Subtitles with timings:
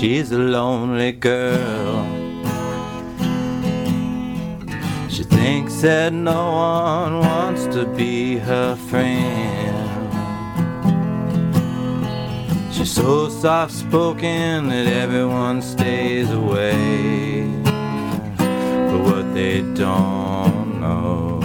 [0.00, 2.06] she's a lonely girl.
[5.10, 9.88] She thinks that no one wants to be her friend.
[12.72, 17.44] She's so soft spoken that everyone stays away.
[18.88, 21.40] But what they don't know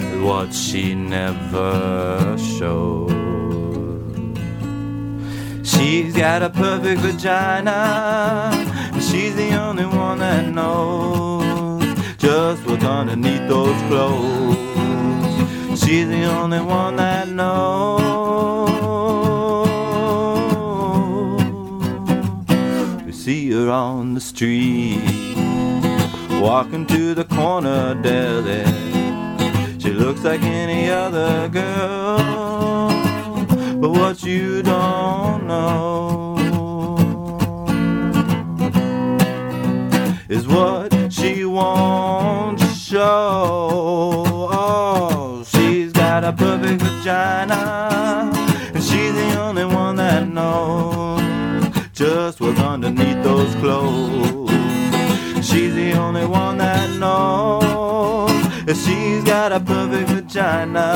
[0.00, 3.19] is what she never showed.
[5.80, 8.52] She's got a perfect vagina.
[9.00, 11.82] She's the only one that knows
[12.18, 14.58] just what's underneath those clothes.
[15.80, 18.00] She's the only one that knows.
[23.06, 25.00] We see her on the street,
[26.42, 28.66] walking to the corner deli.
[29.80, 32.18] She looks like any other girl,
[33.80, 34.69] but what you don't
[35.50, 36.36] know
[40.28, 44.24] is what she won't show.
[44.52, 47.62] Oh, she's got a perfect vagina,
[48.74, 51.20] and she's the only one that knows
[51.92, 54.50] just what's underneath those clothes.
[55.48, 58.30] She's the only one that knows
[58.66, 60.88] that she's got a perfect vagina.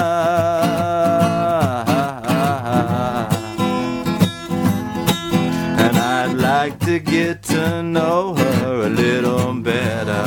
[6.65, 10.25] Like to get to know her a little better.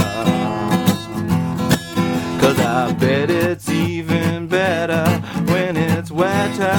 [2.40, 5.04] Cause I bet it's even better
[5.52, 6.78] when it's wetter.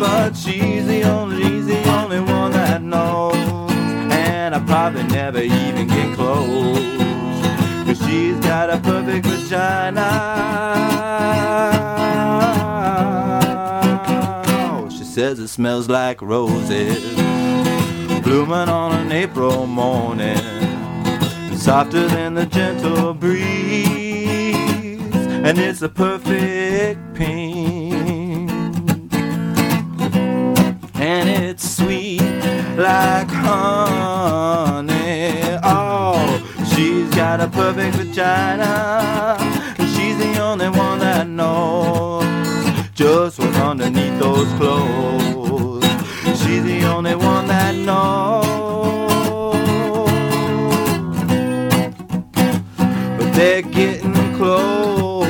[0.00, 3.36] But she's the only, she's the only one that knows.
[4.10, 6.78] And I probably never even get close.
[7.86, 10.08] Cause she's got a perfect vagina.
[14.90, 17.35] She says it smells like roses
[18.26, 20.36] blooming on an April morning,
[21.56, 24.56] softer than the gentle breeze,
[25.46, 28.50] and it's a perfect pink,
[30.96, 32.20] and it's sweet
[32.76, 34.90] like honey.
[35.62, 36.18] Oh,
[36.74, 39.36] she's got a perfect vagina,
[39.78, 42.24] and she's the only one that knows
[42.92, 45.84] just what's underneath those clothes.
[46.42, 48.15] She's the only one that knows.
[53.36, 55.26] They're getting close.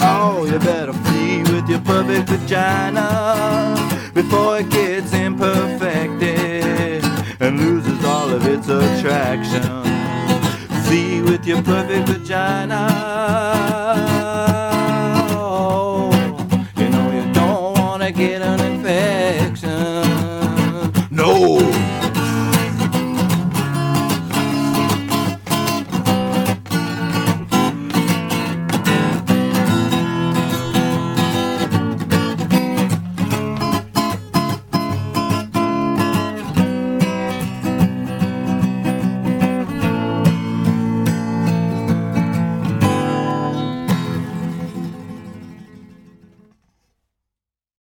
[0.00, 3.74] Oh, you better flee with your perfect vagina
[4.14, 7.04] before it gets imperfected
[7.40, 9.62] and loses all of its attraction.
[10.84, 12.86] Flee with your perfect vagina.
[15.32, 16.12] Oh,
[16.76, 18.42] you know you don't wanna get